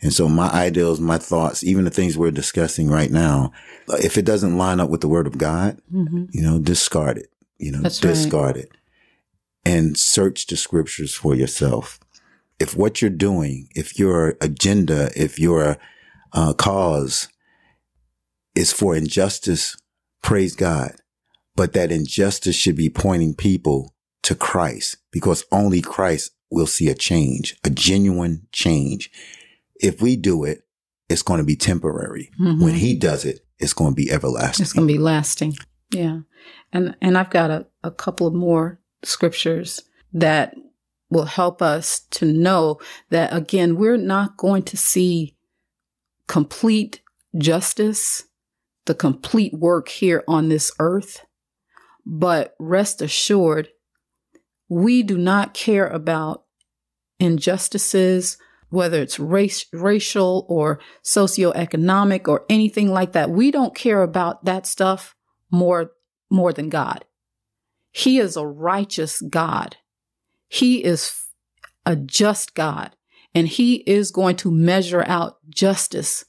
And 0.00 0.12
so 0.12 0.28
my 0.28 0.48
ideals, 0.50 1.00
my 1.00 1.18
thoughts, 1.18 1.64
even 1.64 1.84
the 1.84 1.90
things 1.90 2.16
we're 2.16 2.30
discussing 2.30 2.88
right 2.88 3.10
now, 3.10 3.52
if 3.88 4.16
it 4.16 4.24
doesn't 4.24 4.56
line 4.56 4.78
up 4.78 4.90
with 4.90 5.00
the 5.00 5.08
word 5.08 5.26
of 5.26 5.38
God, 5.38 5.80
Mm-hmm. 5.92 6.26
you 6.30 6.42
know, 6.42 6.58
discard 6.60 7.18
it, 7.18 7.30
you 7.58 7.72
know, 7.72 7.80
That's 7.82 8.02
right. 8.04 8.12
discard 8.12 8.56
it 8.56 8.70
and 9.64 9.98
search 9.98 10.46
the 10.46 10.56
scriptures 10.56 11.14
for 11.14 11.34
yourself. 11.34 11.98
If 12.60 12.76
what 12.76 13.02
you're 13.02 13.10
doing, 13.10 13.68
if 13.74 13.98
your 13.98 14.36
agenda, 14.40 15.10
if 15.16 15.38
your 15.38 15.78
uh, 16.32 16.52
cause 16.54 17.28
is 18.54 18.72
for 18.72 18.94
injustice, 18.96 19.76
praise 20.22 20.54
God. 20.54 20.92
But 21.56 21.72
that 21.72 21.90
injustice 21.90 22.54
should 22.56 22.76
be 22.76 22.88
pointing 22.88 23.34
people 23.34 23.94
to 24.22 24.34
Christ 24.34 24.96
because 25.10 25.44
only 25.50 25.80
Christ 25.80 26.30
will 26.50 26.66
see 26.66 26.88
a 26.88 26.94
change, 26.94 27.56
a 27.64 27.70
genuine 27.70 28.46
change. 28.52 29.10
If 29.80 30.00
we 30.02 30.16
do 30.16 30.44
it, 30.44 30.62
it's 31.08 31.22
going 31.22 31.38
to 31.38 31.44
be 31.44 31.56
temporary. 31.56 32.30
Mhm. 32.40 32.62
When 32.62 32.74
he 32.74 32.94
does 32.94 33.24
it, 33.24 33.40
it's 33.58 33.72
going 33.72 33.92
to 33.92 33.96
be 33.96 34.10
everlasting. 34.10 34.64
It's 34.64 34.72
going 34.72 34.86
to 34.86 34.92
be 34.92 34.98
lasting. 34.98 35.56
Yeah. 35.90 36.20
And 36.72 36.96
and 37.00 37.16
I've 37.16 37.30
got 37.30 37.50
a, 37.50 37.66
a 37.82 37.90
couple 37.90 38.26
of 38.26 38.34
more 38.34 38.80
scriptures 39.02 39.82
that 40.12 40.54
will 41.10 41.24
help 41.24 41.62
us 41.62 42.00
to 42.10 42.26
know 42.26 42.78
that 43.10 43.32
again, 43.32 43.76
we're 43.76 43.96
not 43.96 44.36
going 44.36 44.62
to 44.64 44.76
see 44.76 45.36
complete 46.26 47.00
justice, 47.36 48.24
the 48.84 48.94
complete 48.94 49.54
work 49.54 49.88
here 49.88 50.22
on 50.28 50.48
this 50.48 50.70
earth. 50.78 51.24
But 52.04 52.54
rest 52.58 53.02
assured, 53.02 53.68
we 54.68 55.02
do 55.02 55.16
not 55.16 55.54
care 55.54 55.86
about 55.86 56.44
injustices, 57.18 58.38
whether 58.70 59.00
it's 59.00 59.18
race, 59.18 59.66
racial 59.72 60.46
or 60.48 60.80
socioeconomic 61.02 62.28
or 62.28 62.44
anything 62.48 62.90
like 62.90 63.12
that. 63.12 63.30
We 63.30 63.50
don't 63.50 63.74
care 63.74 64.02
about 64.02 64.44
that 64.44 64.66
stuff 64.66 65.14
more, 65.50 65.92
more 66.30 66.52
than 66.52 66.68
God. 66.68 67.04
He 67.90 68.18
is 68.18 68.36
a 68.36 68.46
righteous 68.46 69.20
God. 69.22 69.76
He 70.48 70.84
is 70.84 71.26
a 71.86 71.96
just 71.96 72.54
God 72.54 72.94
and 73.34 73.48
he 73.48 73.76
is 73.86 74.10
going 74.10 74.36
to 74.36 74.50
measure 74.50 75.04
out 75.06 75.38
justice 75.48 76.24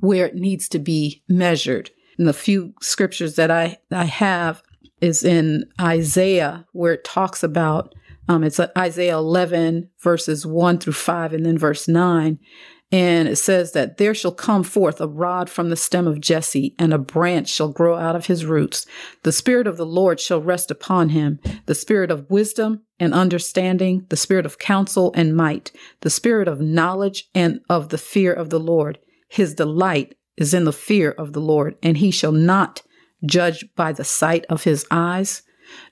where 0.00 0.26
it 0.26 0.34
needs 0.34 0.68
to 0.70 0.78
be 0.78 1.22
measured. 1.28 1.90
And 2.18 2.26
the 2.26 2.32
few 2.32 2.74
scriptures 2.80 3.36
that 3.36 3.50
I, 3.50 3.78
I 3.90 4.04
have 4.04 4.62
is 5.00 5.24
in 5.24 5.64
Isaiah 5.80 6.66
where 6.72 6.94
it 6.94 7.04
talks 7.04 7.42
about 7.42 7.94
um, 8.28 8.44
it's 8.44 8.60
Isaiah 8.76 9.16
11 9.16 9.90
verses 10.02 10.46
1 10.46 10.78
through 10.78 10.92
5 10.92 11.32
and 11.32 11.46
then 11.46 11.58
verse 11.58 11.88
9. 11.88 12.38
And 12.92 13.26
it 13.26 13.36
says 13.36 13.72
that 13.72 13.96
there 13.96 14.14
shall 14.14 14.30
come 14.30 14.62
forth 14.62 15.00
a 15.00 15.08
rod 15.08 15.50
from 15.50 15.68
the 15.68 15.76
stem 15.76 16.06
of 16.06 16.20
Jesse, 16.20 16.76
and 16.78 16.94
a 16.94 16.98
branch 16.98 17.48
shall 17.48 17.70
grow 17.70 17.96
out 17.96 18.14
of 18.14 18.26
his 18.26 18.44
roots. 18.44 18.86
The 19.24 19.32
Spirit 19.32 19.66
of 19.66 19.76
the 19.76 19.86
Lord 19.86 20.20
shall 20.20 20.40
rest 20.40 20.70
upon 20.70 21.08
him 21.08 21.40
the 21.66 21.74
Spirit 21.74 22.12
of 22.12 22.30
wisdom 22.30 22.82
and 23.00 23.12
understanding, 23.12 24.06
the 24.10 24.16
Spirit 24.16 24.46
of 24.46 24.60
counsel 24.60 25.12
and 25.16 25.36
might, 25.36 25.72
the 26.02 26.10
Spirit 26.10 26.46
of 26.46 26.60
knowledge 26.60 27.28
and 27.34 27.58
of 27.68 27.88
the 27.88 27.98
fear 27.98 28.32
of 28.32 28.50
the 28.50 28.60
Lord. 28.60 28.98
His 29.28 29.54
delight 29.54 30.14
is 30.36 30.54
in 30.54 30.64
the 30.64 30.72
fear 30.72 31.10
of 31.10 31.32
the 31.32 31.40
Lord, 31.40 31.76
and 31.82 31.96
he 31.96 32.12
shall 32.12 32.32
not 32.32 32.82
judge 33.26 33.64
by 33.74 33.92
the 33.92 34.04
sight 34.04 34.44
of 34.48 34.62
his 34.64 34.86
eyes, 34.90 35.42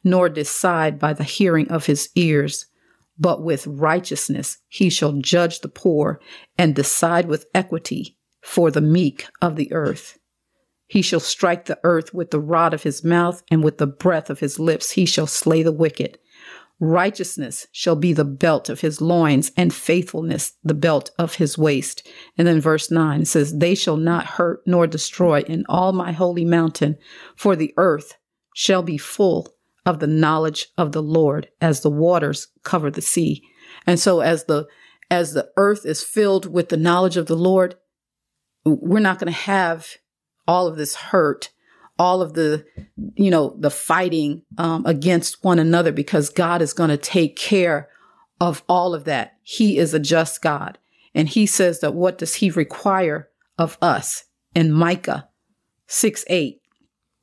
nor 0.04 0.28
decide 0.28 0.98
by 0.98 1.12
the 1.12 1.24
hearing 1.24 1.68
of 1.68 1.86
his 1.86 2.10
ears 2.14 2.66
but 3.18 3.42
with 3.42 3.66
righteousness 3.66 4.58
he 4.68 4.90
shall 4.90 5.12
judge 5.12 5.60
the 5.60 5.68
poor 5.68 6.20
and 6.58 6.74
decide 6.74 7.28
with 7.28 7.46
equity 7.54 8.16
for 8.40 8.70
the 8.70 8.80
meek 8.80 9.26
of 9.40 9.56
the 9.56 9.72
earth. 9.72 10.18
He 10.86 11.02
shall 11.02 11.20
strike 11.20 11.66
the 11.66 11.78
earth 11.84 12.12
with 12.12 12.32
the 12.32 12.40
rod 12.40 12.74
of 12.74 12.82
his 12.82 13.04
mouth, 13.04 13.42
and 13.50 13.62
with 13.62 13.78
the 13.78 13.86
breath 13.86 14.28
of 14.28 14.40
his 14.40 14.58
lips 14.58 14.90
he 14.90 15.06
shall 15.06 15.26
slay 15.26 15.62
the 15.62 15.72
wicked. 15.72 16.18
Righteousness 16.80 17.68
shall 17.70 17.94
be 17.94 18.12
the 18.12 18.24
belt 18.24 18.68
of 18.68 18.80
his 18.80 19.00
loins, 19.00 19.52
and 19.56 19.72
faithfulness 19.72 20.54
the 20.64 20.74
belt 20.74 21.12
of 21.16 21.36
his 21.36 21.56
waist. 21.56 22.06
And 22.36 22.48
then 22.48 22.60
verse 22.60 22.90
9 22.90 23.24
says, 23.24 23.56
They 23.56 23.76
shall 23.76 23.96
not 23.96 24.26
hurt 24.26 24.62
nor 24.66 24.86
destroy 24.88 25.42
in 25.42 25.64
all 25.68 25.92
my 25.92 26.10
holy 26.10 26.44
mountain, 26.44 26.98
for 27.36 27.54
the 27.54 27.72
earth 27.76 28.14
shall 28.52 28.82
be 28.82 28.98
full 28.98 29.54
of 29.84 29.98
the 29.98 30.06
knowledge 30.06 30.68
of 30.78 30.92
the 30.92 31.02
Lord 31.02 31.48
as 31.60 31.80
the 31.80 31.90
waters 31.90 32.48
cover 32.62 32.90
the 32.90 33.02
sea. 33.02 33.42
And 33.86 33.98
so 33.98 34.20
as 34.20 34.44
the 34.44 34.66
as 35.10 35.34
the 35.34 35.50
earth 35.56 35.84
is 35.84 36.02
filled 36.02 36.46
with 36.46 36.70
the 36.70 36.76
knowledge 36.76 37.18
of 37.18 37.26
the 37.26 37.36
Lord, 37.36 37.74
we're 38.64 38.98
not 38.98 39.18
going 39.18 39.30
to 39.32 39.38
have 39.40 39.96
all 40.48 40.66
of 40.66 40.76
this 40.76 40.94
hurt, 40.94 41.50
all 41.98 42.22
of 42.22 42.32
the, 42.32 42.64
you 43.14 43.30
know, 43.30 43.54
the 43.58 43.70
fighting 43.70 44.42
um, 44.56 44.86
against 44.86 45.44
one 45.44 45.58
another 45.58 45.92
because 45.92 46.30
God 46.30 46.62
is 46.62 46.72
going 46.72 46.88
to 46.88 46.96
take 46.96 47.36
care 47.36 47.90
of 48.40 48.62
all 48.70 48.94
of 48.94 49.04
that. 49.04 49.34
He 49.42 49.76
is 49.76 49.92
a 49.92 49.98
just 49.98 50.40
God. 50.40 50.78
And 51.14 51.28
he 51.28 51.44
says 51.44 51.80
that 51.80 51.94
what 51.94 52.16
does 52.16 52.36
he 52.36 52.50
require 52.50 53.28
of 53.58 53.76
us? 53.82 54.24
In 54.54 54.72
Micah 54.72 55.28
6 55.88 56.24
8, 56.28 56.61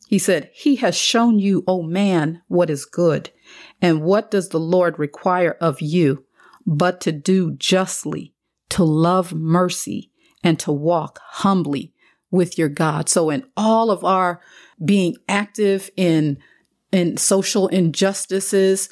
he 0.10 0.18
said, 0.18 0.50
He 0.56 0.78
has 0.78 0.98
shown 0.98 1.38
you, 1.38 1.64
O 1.68 1.84
man, 1.84 2.42
what 2.48 2.72
is 2.72 2.84
good. 2.84 3.30
And 3.80 4.02
what 4.02 4.32
does 4.32 4.50
the 4.50 4.60
Lord 4.60 4.98
require 4.98 5.56
of 5.62 5.82
you 5.82 6.26
but 6.66 7.00
to 7.02 7.12
do 7.12 7.52
justly, 7.52 8.34
to 8.70 8.84
love 8.84 9.36
mercy, 9.36 10.10
and 10.44 10.58
to 10.62 10.72
walk 10.72 11.20
humbly 11.24 11.94
with 12.32 12.58
your 12.58 12.70
God? 12.70 13.08
So, 13.08 13.30
in 13.30 13.44
all 13.56 13.92
of 13.92 14.04
our 14.04 14.42
being 14.84 15.16
active 15.28 15.92
in, 15.96 16.40
in 16.92 17.18
social 17.18 17.68
injustices, 17.68 18.90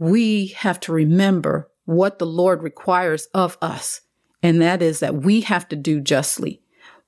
we 0.00 0.48
have 0.56 0.80
to 0.80 0.92
remember 0.92 1.70
what 1.84 2.18
the 2.18 2.26
Lord 2.26 2.64
requires 2.64 3.28
of 3.32 3.56
us. 3.62 4.00
And 4.42 4.60
that 4.60 4.82
is 4.82 4.98
that 4.98 5.22
we 5.22 5.42
have 5.42 5.68
to 5.68 5.76
do 5.76 6.00
justly. 6.00 6.62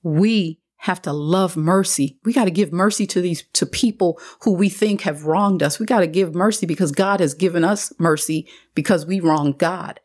We 0.05 0.60
have 0.81 1.03
to 1.03 1.13
love 1.13 1.59
mercy. 1.59 2.19
We 2.25 2.33
got 2.33 2.47
to 2.47 2.51
give 2.51 2.73
mercy 2.73 3.07
to 3.09 3.21
these, 3.21 3.45
to 3.53 3.67
people 3.67 4.19
who 4.41 4.55
we 4.55 4.71
think 4.71 5.03
have 5.03 5.27
wronged 5.27 5.63
us. 5.63 5.79
We 5.79 5.85
got 5.85 6.01
to 6.01 6.07
give 6.07 6.35
mercy 6.35 6.65
because 6.65 6.91
God 6.91 7.21
has 7.21 7.35
given 7.35 7.65
us 7.65 7.93
mercy 7.99 8.49
because 8.75 9.05
we 9.05 9.21
wronged 9.21 9.59
God 9.59 10.01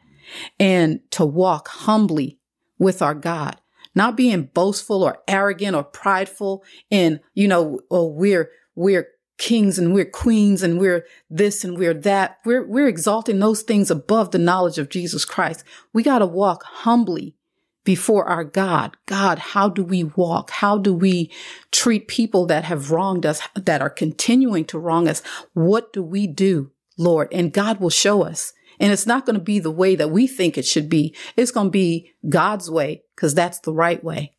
and 0.60 1.00
to 1.12 1.26
walk 1.26 1.70
humbly 1.70 2.40
with 2.78 3.02
our 3.02 3.16
God, 3.16 3.56
not 3.96 4.18
being 4.18 4.50
boastful 4.54 5.02
or 5.02 5.20
arrogant 5.30 5.78
or 5.78 5.84
prideful 5.86 6.62
and, 6.92 7.22
you 7.34 7.48
know, 7.48 7.80
oh, 7.90 8.08
we're, 8.08 8.52
we're 8.76 9.08
kings 9.38 9.80
and 9.80 9.94
we're 9.94 10.04
queens 10.04 10.62
and 10.62 10.78
we're 10.78 11.06
this 11.30 11.64
and 11.64 11.78
we're 11.78 11.94
that. 11.94 12.40
We're, 12.44 12.68
we're 12.68 12.90
exalting 12.90 13.40
those 13.40 13.62
things 13.62 13.90
above 13.90 14.32
the 14.32 14.40
knowledge 14.40 14.78
of 14.78 14.90
Jesus 14.90 15.24
Christ. 15.24 15.64
We 15.94 16.04
got 16.04 16.20
to 16.20 16.26
walk 16.26 16.64
humbly 16.64 17.38
before 17.86 18.26
our 18.26 18.44
God. 18.44 18.98
God, 19.06 19.40
how 19.40 19.70
do 19.70 19.84
we 19.84 20.04
walk? 20.04 20.50
How 20.50 20.78
do 20.78 20.94
we 20.94 21.32
treat 21.72 22.10
people 22.10 22.46
that 22.48 22.66
have 22.66 22.92
wronged 22.92 23.26
us, 23.26 23.42
that 23.56 23.82
are 23.82 23.90
continuing 23.90 24.66
to 24.66 24.80
wrong 24.80 25.08
us? 25.08 25.22
What 25.54 25.94
do 25.94 26.04
we 26.04 26.28
do, 26.28 26.72
Lord? 26.98 27.30
And 27.32 27.54
God 27.54 27.80
will 27.80 27.92
show 27.92 28.24
us. 28.24 28.52
And 28.78 28.92
it's 28.92 29.06
not 29.06 29.26
going 29.26 29.38
to 29.38 29.42
be 29.42 29.60
the 29.60 29.72
way 29.72 29.96
that 29.96 30.12
we 30.12 30.28
think 30.28 30.58
it 30.58 30.66
should 30.66 30.90
be. 30.90 31.16
It's 31.38 31.52
going 31.52 31.68
to 31.68 31.72
be 31.72 32.12
God's 32.28 32.70
way 32.70 33.04
because 33.16 33.34
that's 33.34 33.60
the 33.60 33.74
right 33.74 34.04
way. 34.04 34.34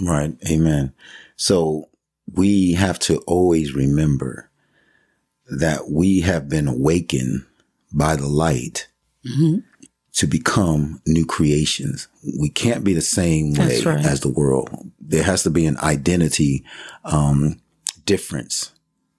Right. 0.00 0.36
Amen. 0.48 0.92
So 1.34 1.88
we 2.32 2.74
have 2.74 3.00
to 3.00 3.18
always 3.26 3.74
remember 3.74 4.50
that 5.50 5.90
we 5.90 6.20
have 6.20 6.48
been 6.48 6.68
awakened 6.68 7.46
by 7.92 8.16
the 8.16 8.28
light 8.28 8.88
mm-hmm 9.26 9.58
to 10.14 10.26
become 10.26 11.00
new 11.06 11.24
creations. 11.24 12.08
We 12.38 12.50
can't 12.50 12.84
be 12.84 12.92
the 12.92 13.00
same 13.00 13.54
way 13.54 13.82
right. 13.82 14.04
as 14.04 14.20
the 14.20 14.28
world. 14.28 14.70
There 15.00 15.22
has 15.22 15.42
to 15.44 15.50
be 15.50 15.66
an 15.66 15.78
identity, 15.78 16.64
um, 17.04 17.60
difference 18.04 18.72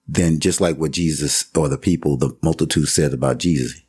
than 0.06 0.38
just 0.38 0.60
like 0.60 0.76
what 0.76 0.92
Jesus 0.92 1.46
or 1.56 1.68
the 1.68 1.78
people, 1.78 2.16
the 2.16 2.36
multitude 2.42 2.88
said 2.88 3.12
about 3.12 3.38
Jesus. 3.38 3.80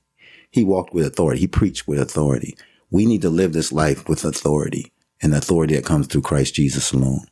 He 0.50 0.64
walked 0.64 0.94
with 0.94 1.06
authority. 1.06 1.42
He 1.42 1.48
preached 1.48 1.88
with 1.88 2.00
authority. 2.00 2.58
We 2.90 3.06
need 3.06 3.22
to 3.24 3.30
live 3.30 3.54
this 3.54 3.72
life 3.72 4.08
with 4.08 4.24
authority 4.24 4.92
and 5.22 5.34
authority 5.34 5.76
that 5.76 5.86
comes 5.86 6.08
through 6.08 6.22
Christ 6.22 6.56
Jesus 6.56 6.94
alone. 6.94 7.26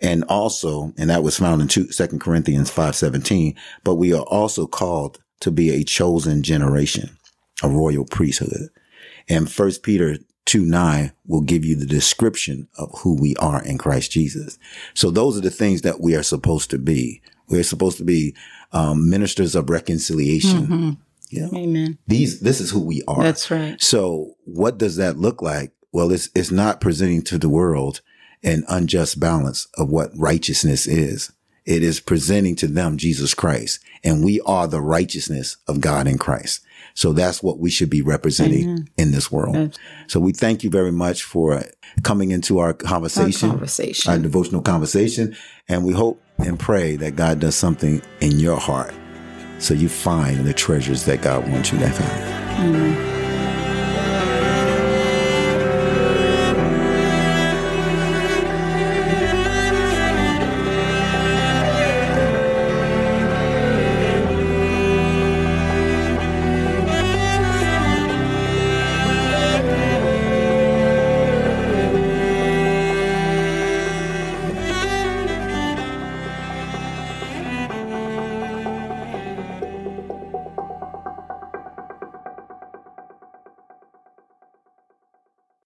And 0.00 0.24
also, 0.24 0.92
and 0.96 1.10
that 1.10 1.22
was 1.22 1.38
found 1.38 1.60
in 1.60 1.68
two, 1.68 1.86
2 1.86 2.18
Corinthians 2.18 2.70
5:17, 2.70 3.54
but 3.84 3.96
we 3.96 4.12
are 4.12 4.22
also 4.22 4.66
called 4.66 5.20
to 5.40 5.50
be 5.50 5.70
a 5.70 5.84
chosen 5.84 6.42
generation, 6.42 7.16
a 7.62 7.68
royal 7.68 8.04
priesthood 8.04 8.68
and 9.32 9.50
first 9.50 9.82
Peter 9.82 10.18
2 10.46 10.64
9 10.64 11.12
will 11.26 11.40
give 11.40 11.64
you 11.64 11.76
the 11.76 11.86
description 11.86 12.68
of 12.78 12.90
who 12.98 13.20
we 13.20 13.34
are 13.36 13.62
in 13.64 13.78
Christ 13.78 14.10
Jesus. 14.10 14.58
So 14.94 15.10
those 15.10 15.38
are 15.38 15.40
the 15.42 15.50
things 15.50 15.82
that 15.82 16.00
we 16.00 16.14
are 16.14 16.22
supposed 16.22 16.70
to 16.70 16.78
be. 16.78 17.22
We're 17.48 17.62
supposed 17.62 17.98
to 17.98 18.04
be 18.04 18.34
um, 18.72 19.08
ministers 19.08 19.54
of 19.54 19.70
reconciliation. 19.70 20.66
Mm-hmm. 20.66 20.90
Know, 21.40 21.50
Amen. 21.54 21.98
These, 22.06 22.40
this 22.40 22.60
is 22.60 22.70
who 22.70 22.80
we 22.80 23.02
are. 23.08 23.22
That's 23.22 23.50
right. 23.50 23.80
So 23.80 24.34
what 24.44 24.76
does 24.76 24.96
that 24.96 25.16
look 25.16 25.40
like? 25.40 25.72
Well, 25.90 26.12
it's, 26.12 26.28
it's 26.34 26.50
not 26.50 26.80
presenting 26.80 27.22
to 27.22 27.38
the 27.38 27.48
world 27.48 28.02
an 28.42 28.64
unjust 28.68 29.18
balance 29.18 29.66
of 29.78 29.88
what 29.88 30.10
righteousness 30.14 30.86
is. 30.86 31.32
It 31.64 31.82
is 31.82 32.00
presenting 32.00 32.56
to 32.56 32.66
them 32.66 32.98
Jesus 32.98 33.32
Christ 33.32 33.80
and 34.04 34.24
we 34.24 34.40
are 34.42 34.66
the 34.66 34.80
righteousness 34.80 35.56
of 35.66 35.80
God 35.80 36.06
in 36.06 36.18
Christ. 36.18 36.60
So 36.94 37.12
that's 37.12 37.42
what 37.42 37.58
we 37.58 37.70
should 37.70 37.90
be 37.90 38.02
representing 38.02 38.64
Amen. 38.64 38.88
in 38.96 39.12
this 39.12 39.30
world. 39.30 39.78
So 40.06 40.20
we 40.20 40.32
thank 40.32 40.62
you 40.64 40.70
very 40.70 40.92
much 40.92 41.22
for 41.22 41.64
coming 42.02 42.30
into 42.30 42.58
our 42.58 42.72
conversation, 42.72 43.48
our 43.50 43.54
conversation, 43.54 44.12
our 44.12 44.18
devotional 44.18 44.62
conversation. 44.62 45.36
And 45.68 45.84
we 45.84 45.92
hope 45.92 46.22
and 46.38 46.58
pray 46.58 46.96
that 46.96 47.16
God 47.16 47.40
does 47.40 47.54
something 47.54 48.02
in 48.20 48.38
your 48.40 48.56
heart 48.56 48.94
so 49.58 49.74
you 49.74 49.88
find 49.88 50.44
the 50.44 50.52
treasures 50.52 51.04
that 51.04 51.22
God 51.22 51.48
wants 51.48 51.72
you 51.72 51.78
to 51.78 51.88
find. 51.88 52.76
Amen. 52.76 53.11